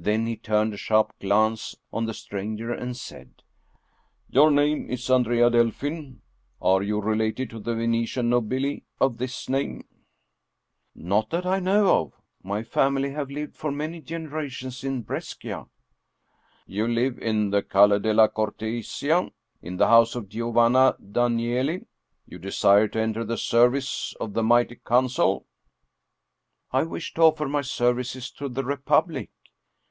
Then 0.00 0.26
he 0.26 0.36
turned 0.36 0.72
a 0.72 0.76
sharp 0.76 1.12
glance 1.18 1.74
on 1.92 2.04
the 2.06 2.14
stranger 2.14 2.72
and 2.72 2.96
said:" 2.96 3.42
Your 4.30 4.48
name 4.52 4.88
is 4.88 5.10
Andrea 5.10 5.50
Delfin. 5.50 6.20
Are 6.62 6.84
you 6.84 7.00
related 7.00 7.50
to 7.50 7.58
the 7.58 7.74
Venetian 7.74 8.30
nobili 8.30 8.84
of 9.00 9.18
this 9.18 9.48
name?" 9.48 9.86
61 10.94 10.94
German 10.94 11.08
Mystery 11.08 11.08
Stories" 11.08 11.08
Not 11.08 11.30
that 11.30 11.46
I 11.46 11.58
know 11.58 12.00
of. 12.02 12.12
My 12.44 12.62
family 12.62 13.10
have 13.10 13.28
lived 13.28 13.56
for 13.56 13.72
many 13.72 14.00
generations 14.00 14.84
in 14.84 15.02
Brescia."" 15.02 15.66
You 16.68 16.86
live 16.86 17.18
in 17.18 17.50
the 17.50 17.64
Calle 17.64 17.98
della 17.98 18.28
Cortesia, 18.28 19.32
in 19.60 19.78
the 19.78 19.88
house 19.88 20.14
of 20.14 20.28
Giovanna 20.28 20.94
Danieli. 21.02 21.86
You 22.24 22.38
desire 22.38 22.86
to 22.86 23.00
enter 23.00 23.24
the 23.24 23.36
service 23.36 24.14
of 24.20 24.34
the 24.34 24.44
mighty 24.44 24.76
Council?"" 24.76 25.44
I 26.72 26.84
wish 26.84 27.14
to 27.14 27.22
offer 27.22 27.48
my 27.48 27.62
services 27.62 28.30
to 28.34 28.48
the 28.48 28.62
Republic." 28.62 29.30